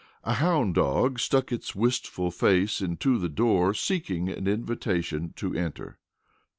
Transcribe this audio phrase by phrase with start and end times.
[0.23, 5.99] A hound dog stuck his wistful face into the door, seeking an invitation to enter.